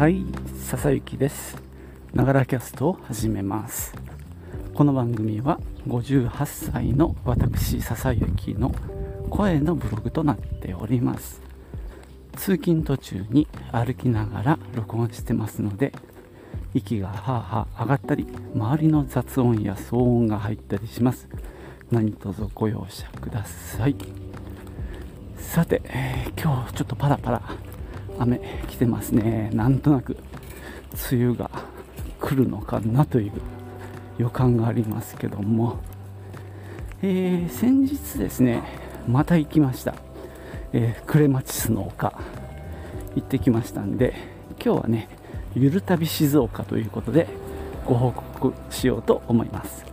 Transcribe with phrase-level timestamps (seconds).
[0.00, 0.24] はい
[0.66, 1.62] 笹雪です。
[2.14, 3.92] ながらキャストを始めます。
[4.72, 8.74] この番組は58歳の私笹雪の
[9.28, 11.42] 声のブログとなっております。
[12.34, 15.92] 通勤途中に歩きながら録音してますので
[16.72, 21.28] 息がはあはあ上がったり周りの雑音や騒音が入ったりします。
[21.90, 23.94] 何卒ご容赦ください。
[25.36, 27.42] さて、えー、今日ちょっとパラパラ
[28.20, 29.50] 雨来てますね。
[29.52, 30.16] なんとなく
[31.10, 31.50] 梅雨が
[32.20, 33.32] 来るのかなという
[34.18, 35.78] 予感がありますけども、
[37.02, 38.62] えー、先日ですね
[39.08, 39.94] また行きました、
[40.72, 42.14] えー、クレマチスの丘。
[43.16, 44.14] 行ってきましたんで
[44.64, 45.08] 今日はね
[45.54, 47.26] ゆる旅静岡ということで
[47.84, 49.89] ご報告しようと思います。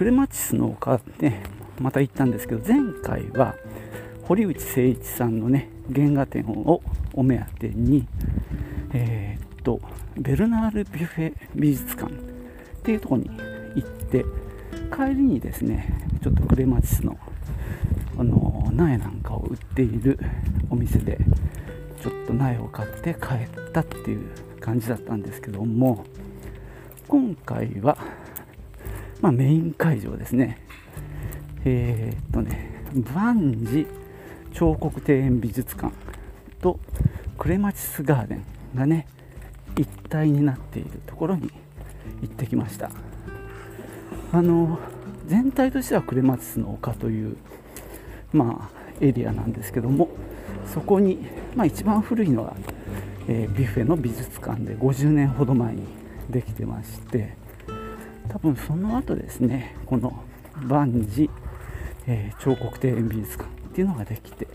[0.00, 1.42] クレマチスの丘ね
[1.78, 3.54] また行ったんですけど前回は
[4.22, 6.80] 堀内誠一さんのね原画展を
[7.12, 8.08] お目当てに
[8.94, 9.78] えー、っと
[10.16, 12.16] ベルナール・ビュフェ美術館っ
[12.82, 13.28] ていうとこに
[13.74, 14.24] 行って
[14.90, 17.18] 帰りにですねちょっとクレマチスの
[18.16, 20.18] あの苗なんかを売っている
[20.70, 21.18] お店で
[22.02, 26.06] ちょっと苗を買って帰ったっていう感じだったんですけども
[27.06, 27.98] 今回は
[29.20, 30.58] まあ、メイン会場ですね。
[31.64, 33.86] えー、っとね、万事
[34.52, 35.92] 彫刻庭園美術館
[36.60, 36.80] と
[37.38, 39.06] クレマチスガーデンがね、
[39.76, 41.50] 一体になっているところに
[42.22, 42.90] 行ってきました。
[44.32, 44.78] あの
[45.26, 47.36] 全体としてはクレマチスの丘という、
[48.32, 50.08] まあ、エリアなんですけども
[50.72, 51.26] そこに、
[51.56, 52.56] まあ、一番古いのが、
[53.28, 55.82] えー、ビュッフェの美術館で50年ほど前に
[56.28, 57.36] できてまして
[58.30, 60.22] 多分その後ですねこの
[60.62, 61.28] 万事、
[62.06, 64.46] えー、彫刻庭園美術館っていうのができて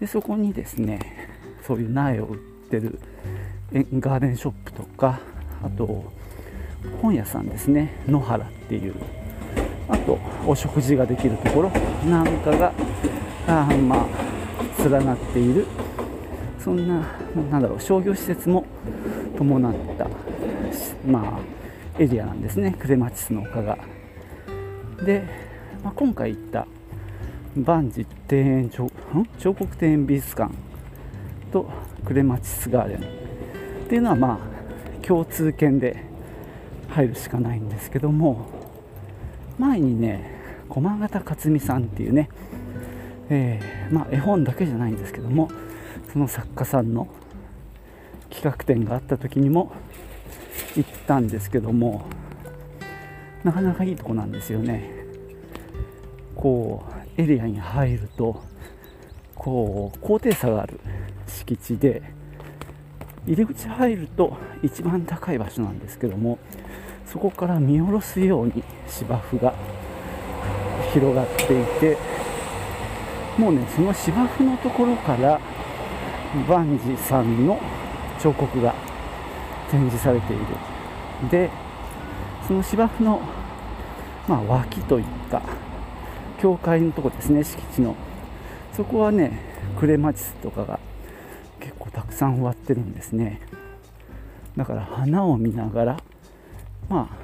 [0.00, 1.28] でそこにですね
[1.66, 2.36] そういう苗を売っ
[2.70, 2.98] てる
[3.72, 5.20] ガーデンショップとか
[5.62, 6.04] あと
[7.00, 8.94] 本屋さんですね野原っていう
[9.88, 11.70] あとお食事ができるところ
[12.08, 12.72] なんかが
[13.46, 15.66] あまあ連なっている
[16.58, 17.06] そんな
[17.50, 18.64] なんだろう商業施設も
[19.38, 20.08] 伴った
[21.06, 21.55] まあ
[21.98, 22.76] エリアなんですね。
[22.78, 23.78] クレマチスの丘が。
[25.04, 25.26] で、
[25.82, 26.66] まあ、今回行った
[27.56, 28.90] 万事庭園彫
[29.38, 30.52] 彫刻庭園美術館
[31.50, 31.70] と
[32.04, 32.98] クレマチスガーデン。
[33.86, 34.40] っていうのはま
[35.02, 36.04] あ共通券で
[36.88, 38.46] 入るしかないんですけども
[39.58, 42.28] 前にね駒形克美さんっていうね、
[43.30, 45.48] えー、まあ、絵本だけじゃないんですけども
[46.12, 47.08] その作家さんの
[48.28, 49.72] 企画展があった時にも
[50.76, 52.04] 行ったんですけども
[53.42, 54.90] なかなかいいとこなんですよね。
[56.34, 56.84] こ
[57.16, 58.42] うエリアに入ると
[59.34, 60.78] こう高低差がある
[61.26, 62.02] 敷地で
[63.26, 66.38] 入り口入ると一番高い場所なんですけども
[67.06, 69.54] そこから見下ろすように芝生が
[70.92, 71.96] 広がっていて
[73.38, 75.40] もうねその芝生のところから
[76.48, 77.58] 万事さんの
[78.20, 78.74] 彫刻が
[79.70, 80.44] 展示されている。
[81.30, 81.50] で
[82.46, 83.20] その芝生の、
[84.28, 85.42] まあ、脇といった
[86.40, 87.94] 教会のとこですね敷地の。
[88.72, 89.40] そこはね
[89.78, 90.78] クレマチスとかが
[91.60, 93.40] 結構たくさん植わってるんですね。
[94.56, 96.00] だから花を見ながら
[96.88, 97.16] まあ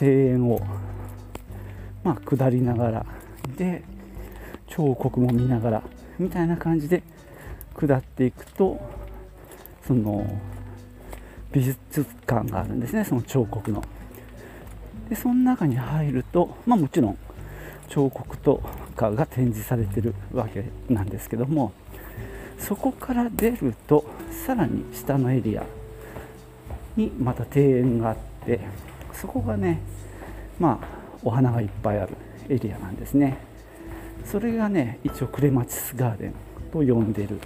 [0.00, 0.60] 庭園を
[2.04, 3.06] まあ下りながら
[3.56, 3.82] で
[4.66, 5.82] 彫刻も見ながら
[6.18, 7.02] みたいな感じで
[7.78, 8.80] 下っていくと
[9.86, 10.26] その
[11.52, 13.82] 美術館があるんですねその彫刻の。
[15.08, 17.18] でその中に入ると、まあ、もちろん
[17.88, 18.62] 彫刻と
[18.96, 21.72] かが展示されてるわけなんですけども
[22.58, 24.04] そこから出ると
[24.46, 25.64] さらに下のエリア
[26.96, 28.60] にまた庭園があって
[29.12, 29.80] そこがね
[30.60, 30.86] まあ
[31.22, 32.16] お花がいっぱいある
[32.48, 33.38] エリアなんですね。
[34.24, 36.34] それがね一応クレマチスガーデン
[36.72, 37.40] と呼んでる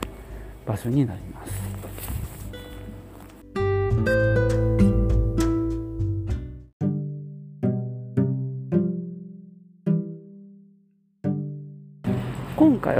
[0.66, 1.83] 場所になります。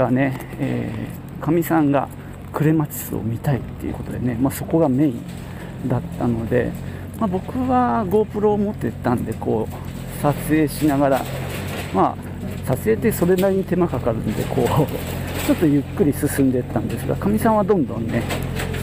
[0.05, 1.09] はね、え
[1.41, 2.07] か、みさんが
[2.53, 6.71] クレマチスを見たいっていうことでね、まあ、そこがメインだったので、
[7.19, 11.25] まあ、僕は GoPro を持ってったんでこう撮影しながら、
[11.93, 14.65] まあ、撮影ってそれなりに手間かかるんでこう
[15.45, 18.23] ちょっとゆっくり進んでいったんですがかみさんはどんどんね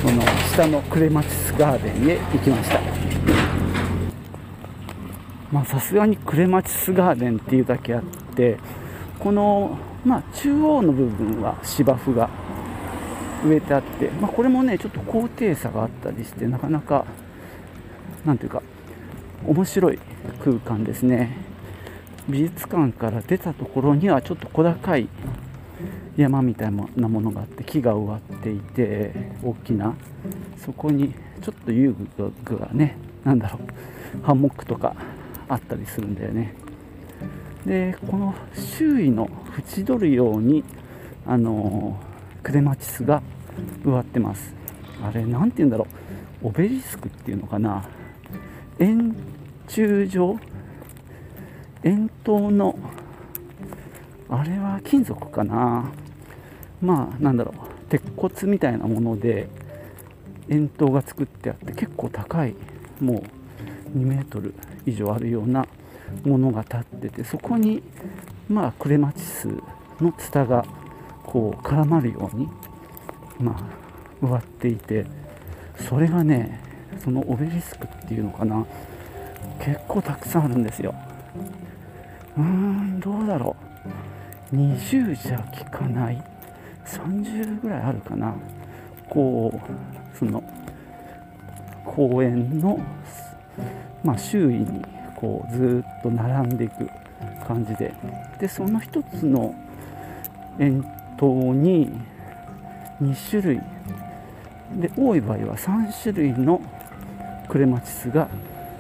[0.03, 0.23] その
[0.53, 2.81] 下のクレマチスガーデンへ行きました。
[5.53, 8.03] まあさすがにクレマチスガーデンっていうだけあっ
[8.35, 8.57] て
[9.19, 12.29] この、まあ、中央の部分は芝生が
[13.45, 17.05] 植えてあって、まあ、これもねちょっと高低差があったりしてなかなか
[18.25, 18.63] なんていうか
[19.47, 19.99] 面白い
[20.45, 21.37] 空間ですね。
[22.29, 25.09] 美術館から出たところにはちょっと小高い
[26.17, 29.13] 山みたいなものがあって木が植わっていて
[29.43, 29.95] 大きな。
[30.57, 31.13] そこに
[31.43, 31.95] ちょっと遊
[32.45, 34.95] 具がね何だろうハンモックとか
[35.49, 36.55] あったりするんだよね。
[37.67, 40.65] でこの周囲の縁取るように
[41.27, 41.99] あの
[42.43, 43.23] クレマチスが
[43.85, 44.55] 植わってます。
[45.03, 45.87] あれ何て言うんだろ
[46.43, 46.49] う。
[46.49, 47.85] オベリスクっていうのかな。
[48.79, 49.15] 円
[49.67, 50.39] 柱状？
[51.85, 52.77] 円筒の
[54.29, 55.91] あれは金属かな。
[56.81, 57.55] まあなんだろう。
[57.89, 59.49] 鉄骨みたいなもので
[60.49, 62.55] 円筒が作ってあって結構高い
[63.01, 63.23] も
[63.95, 64.55] う2メートル
[64.87, 65.67] 以上あるような
[66.25, 67.83] ものが立っててそこに
[68.49, 69.49] まあクレマチス
[70.01, 70.65] のツタが
[71.25, 72.49] こう絡まるように
[73.39, 75.07] まあ植わっていて
[75.89, 76.61] それがね
[77.03, 78.65] そのオベリスクっていうのかな
[79.59, 80.95] 結構たくさんあるんですよ。
[82.37, 83.57] うーんどうだろ
[84.53, 84.57] う。
[84.57, 86.23] 20じゃ効かない。
[86.85, 88.35] 30ぐらいあるかな。
[89.09, 90.43] こうその
[91.85, 92.81] 公園の、
[94.03, 94.83] まあ、周囲に
[95.23, 96.91] こうずっと並んでいく
[97.47, 97.95] 感じで。
[98.41, 99.55] でその一つの
[100.59, 100.83] 円
[101.17, 101.93] 筒に
[103.01, 103.61] 2種類。
[104.77, 106.61] で多い場合は3種類の
[107.49, 108.27] クレマチスが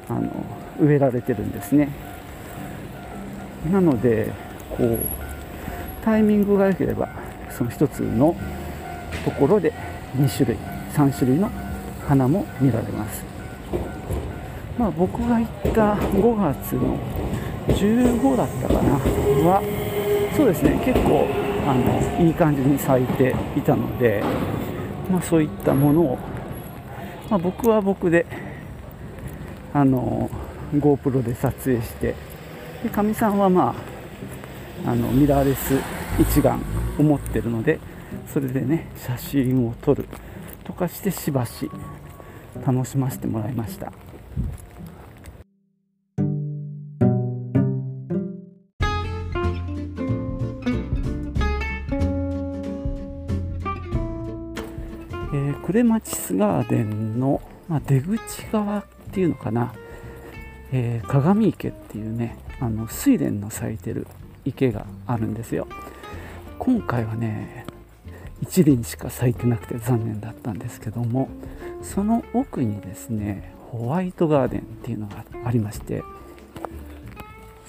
[0.09, 0.31] あの
[0.81, 1.89] 植えられてるんですね。
[3.71, 4.33] なので
[4.77, 4.99] こう
[6.05, 7.09] タイミングが良ければ
[7.51, 8.35] その1つの
[9.25, 9.73] ところで
[10.17, 10.57] 2種類
[10.95, 11.51] 3種類の
[12.09, 13.32] 花も見られます。
[14.79, 16.99] まあ僕が行った5月の
[17.69, 18.99] 15だったかな
[19.45, 19.63] は
[20.37, 21.27] そうですね結構
[21.67, 24.23] あのいい感じに咲いていたので、
[25.11, 26.19] まあ、そういったものを、
[27.31, 28.27] まあ、僕は僕で
[29.73, 30.31] あの
[30.75, 32.15] GoPro で撮影して
[32.83, 33.75] でかみさんはま
[34.87, 35.75] ああのミラーレス
[36.19, 36.61] 一眼
[36.99, 37.79] を持ってるので
[38.33, 40.09] それでね写真を撮る
[40.65, 41.71] とかしてしばし
[42.67, 43.93] 楽しませてもらいました。
[55.83, 58.19] マチスガーデンの、まあ、出口
[58.53, 59.75] 側っていうのかな、
[60.73, 64.07] えー、鏡池っていうねあの睡蓮の咲いてる
[64.45, 65.67] 池があるんですよ。
[66.59, 67.67] 今回はね
[68.45, 71.29] 1輪しか咲いてなくて残念だったんですけども
[71.83, 76.03] その奥にですねホワイトガーデンっていうのがありまして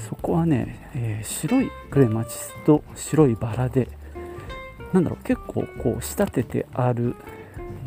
[0.09, 3.88] そこはね、えー、白いクレマチスと白いバラで
[4.92, 7.16] なんだろう結構こう仕立ててある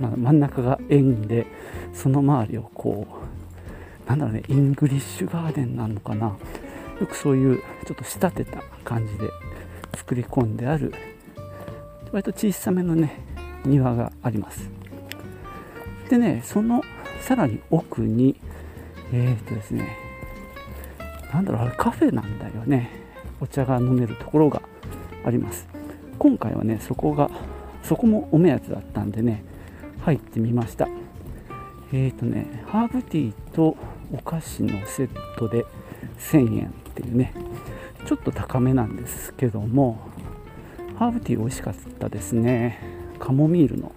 [0.01, 1.47] まあ、真ん中が円で
[1.93, 3.07] その周りをこ
[4.07, 6.37] うなんだろうねイングリッシュガーデンなのかな。
[7.01, 9.31] よくそういうちょっと仕立てた感じで
[9.95, 10.95] 作り込んである
[12.11, 13.21] 割と小さめのね
[13.65, 14.71] 庭があります。
[16.09, 16.83] でねその
[17.21, 18.41] さらに奥に
[19.13, 19.97] えー、っとですね
[21.33, 22.91] なんだろうあれカフェなんだよね。
[23.41, 24.63] お茶が飲めるところが
[25.25, 25.69] あります。
[26.19, 27.31] 今回はねそこが
[27.83, 29.45] そこもお目当てだったんでね
[30.07, 30.87] 入ってみました。
[31.93, 33.77] えっ、ー、とねハーブティーと
[34.13, 35.67] お菓子のセットで
[36.21, 37.35] 1000円っていうね
[38.07, 39.99] ちょっと高めなんですけども
[40.97, 42.79] ハーブティー美味しかったですね。
[43.19, 43.91] カモミールの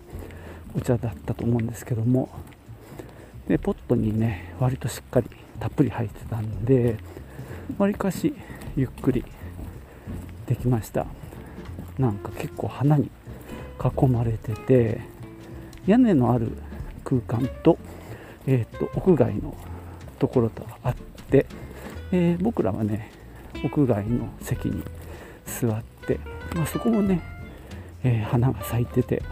[0.75, 2.29] お茶だったと思うんですけども
[3.47, 6.97] でポットにね割としっかりたっぷり入ってたんで
[7.77, 8.33] わりかし
[8.75, 9.23] ゆっくり
[10.47, 11.05] できました。
[11.99, 13.11] なんか結構花に
[13.79, 15.18] 囲まれてて
[15.85, 16.51] 屋根のある
[17.03, 17.77] 空間と,、
[18.45, 19.55] えーと、屋外の
[20.19, 20.95] ところとあっ
[21.29, 21.45] て、
[22.11, 23.11] えー、僕らはね
[23.63, 24.83] 屋外の席に
[25.45, 26.19] 座って、
[26.55, 27.21] まあ、そこもね、
[28.03, 29.23] えー、花が咲いてて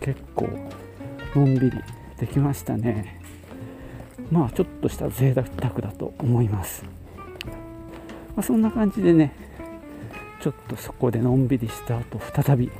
[0.00, 0.48] 結構
[1.34, 1.72] のんびり
[2.18, 3.20] できましたね。
[4.30, 5.48] まあちょっとした贅沢
[5.80, 6.84] だと思います、
[8.36, 9.34] まあ、そんな感じでね
[10.40, 12.70] ちょっとそこでのんびりした後再び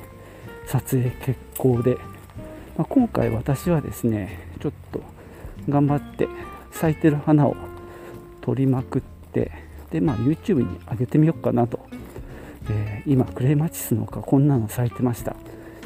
[0.67, 1.99] 撮影決行で
[2.80, 5.02] まあ、今回私はですねちょっと
[5.68, 6.28] 頑張って
[6.72, 7.54] 咲いてる花を
[8.40, 9.52] 撮りまくって
[9.90, 11.78] で、まあ、YouTube に上げてみようかなと、
[12.70, 15.32] えー、今クレマチスの丘こんなの咲いてました。
[15.32, 15.34] っ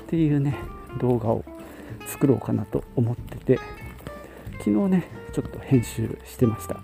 [0.06, 0.54] ていうね
[1.00, 1.44] 動画を
[2.06, 3.58] 作ろうかなと思ってて
[4.58, 6.80] 昨日ねちょっと編集してました。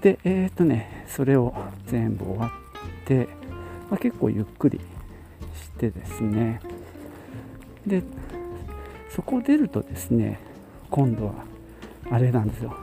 [0.00, 1.54] でえっ、とねそれを
[1.86, 2.50] 全部終わ
[3.04, 3.28] って、
[3.88, 4.80] まあ、結構ゆっくり
[5.54, 6.60] してですね
[7.86, 8.02] で
[9.10, 10.40] そこを出るとですね
[10.90, 11.32] 今度は
[12.10, 12.74] あれなんですよ。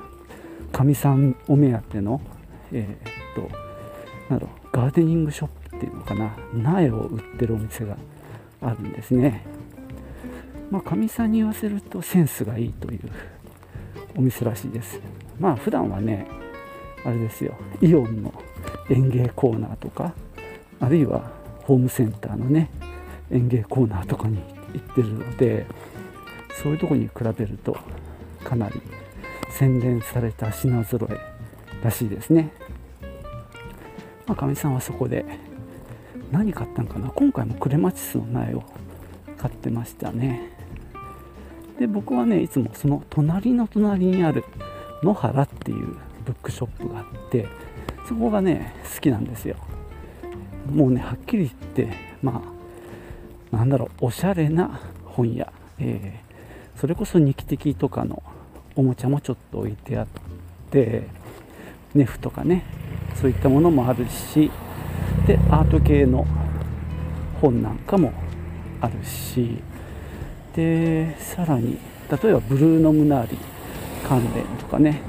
[0.71, 2.21] かみさんお目当ての
[2.71, 3.49] えー、っと
[4.29, 7.97] なんだろうガーデニングショップっていうのかな苗を売ってるお店が
[8.61, 9.45] あるんですね。
[10.71, 12.99] まあかみさんに言わせるとセンスがいいという
[14.17, 14.99] お店らしいです。
[15.39, 16.27] まあ普段はね
[17.05, 18.33] あれですよイオンの
[18.89, 20.13] 園芸コーナーとか
[20.79, 21.31] あるいは
[21.63, 22.69] ホームセンターのね
[23.31, 24.39] 園芸コーナーとかに
[24.73, 25.65] 行ってるので
[26.61, 27.77] そういうとこに比べると
[28.43, 28.81] かなり
[29.49, 31.17] 洗練された品揃え
[31.83, 32.51] らしいですね。
[34.25, 35.25] まあかみさんはそこで
[36.31, 37.09] 何買ったんかな？
[37.09, 38.63] 今回もクレマチスの苗を
[39.37, 40.49] 買ってましたね。
[41.79, 44.45] で僕はねいつもその隣の隣にある
[45.03, 47.47] 野原っていうブックショップがあって
[48.07, 49.55] そこがね好きなんですよ。
[50.71, 52.52] もうねはっきり言ってまあ
[53.53, 58.23] なんだろうおしゃれな本屋、えー、それこそ日記的とかの
[58.75, 60.07] おもちゃもちょっと置いてあっ
[60.71, 61.03] て
[61.93, 62.65] ネフとかね
[63.21, 64.49] そういったものもあるし
[65.27, 66.25] でアート系の
[67.39, 68.11] 本なんかも
[68.81, 69.61] あるし
[70.55, 71.77] でさらに
[72.09, 73.37] 例えばブルーノ・ムナーリ
[74.07, 75.01] 関連とかね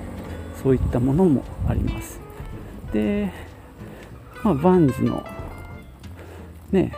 [0.62, 2.20] そういったものもあります。
[2.92, 3.30] で、
[4.42, 5.24] まあ、バンズの
[6.70, 6.92] ね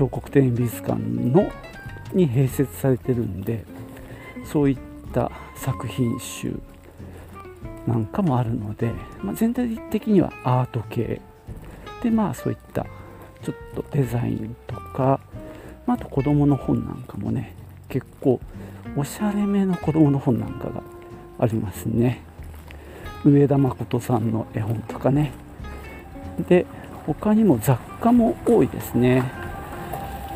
[0.00, 1.50] 彫刻展美術館の
[2.14, 3.66] に併設されてるんで
[4.50, 4.78] そういっ
[5.12, 6.58] た作品集
[7.86, 8.92] なんかもあるので、
[9.22, 11.20] まあ、全体的にはアート系。
[12.02, 12.86] でまあそういった
[13.42, 15.20] ちょっとデザインとか、
[15.86, 17.54] まあ、あと子供の本なんかもね
[17.90, 18.40] 結構
[18.96, 20.82] おしゃれめの子供の本なんかが
[21.38, 22.22] ありますね。
[23.22, 25.32] 上田誠さんの絵本とかね。
[26.48, 26.64] で
[27.04, 29.39] 他にも雑貨も多いですね。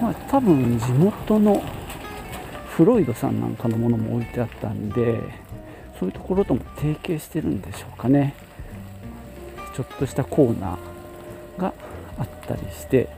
[0.00, 1.62] まあ多分地元の
[2.68, 5.20] フロイドさんなんかのものも置いてあったんで
[5.98, 8.34] そういうところとも提携してるんでしょうかね。
[9.74, 11.74] ちょっとしたコーナーが
[12.18, 13.08] あったりして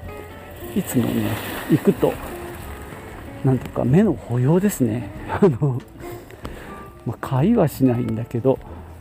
[0.75, 1.31] いつもね
[1.71, 2.13] 行くと
[3.45, 5.11] なんとか目の保養ですね。
[5.29, 5.81] あの、
[7.05, 8.59] まあ、買いはしないんだけど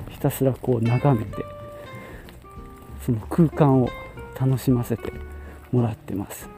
[0.09, 1.43] ひたすらこう眺めて
[3.05, 3.89] その空間を
[4.39, 5.13] 楽しませて
[5.71, 6.54] もらってます。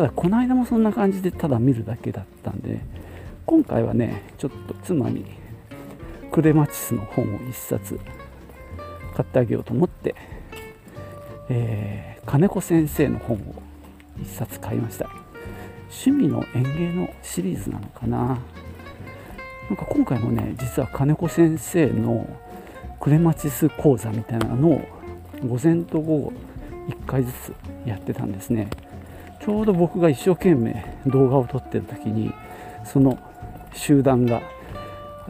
[0.00, 2.80] ただこの間もそんな感じでただ見るだけだったんで
[3.44, 5.26] 今回はねちょっと妻に
[6.32, 8.00] クレマチスの本を1冊
[9.14, 10.14] 買ってあげようと思って、
[11.50, 13.62] えー、金子先生の本を
[14.22, 15.10] 1冊買いました。
[15.90, 18.18] 趣味の園芸のシリーズなのかな。
[18.18, 22.26] なんか今回もね実は金子先生の
[23.00, 24.80] クレマチス講座みたいなのを
[25.44, 26.32] 午前と午後
[26.88, 27.52] 1回ずつ
[27.84, 28.70] やってたんですね。
[29.44, 32.32] ちょうど僕が一生懸命動画を撮ってる時に
[32.84, 33.18] その
[33.72, 34.42] 集団が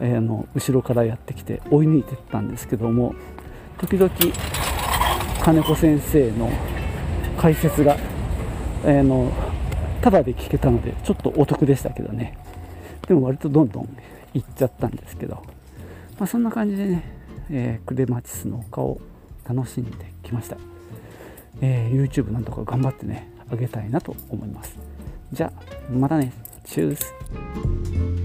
[0.01, 3.15] えー、の後ろからやってきて追い抜いてったんですけども
[3.77, 4.11] 時々
[5.43, 6.49] 金子先生の
[7.37, 7.97] 解説が、
[8.83, 9.31] えー、の
[10.01, 12.37] ただで聞けたのでちょっとお得でしたけどね。
[13.07, 13.89] でも割とどんどん
[14.33, 15.35] 行っちゃったんですけど、
[16.17, 17.03] まあ、そんな感じでね、
[17.49, 19.01] えー、クレマチスの丘を
[19.47, 19.91] 楽しんで
[20.23, 20.57] きました、
[21.61, 24.77] えー、YouTube なんとか頑張ってねあげたいなと思います。
[25.33, 26.31] じゃあまたね。
[26.63, 28.20] チュース。